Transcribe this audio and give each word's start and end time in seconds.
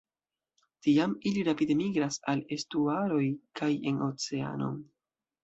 Tiam, 0.85 1.11
ili 1.31 1.43
rapide 1.47 1.75
migras 1.81 2.17
al 2.33 2.41
estuaroj 2.57 3.23
kaj 3.61 3.71
en 3.93 4.03
oceanon. 4.09 4.83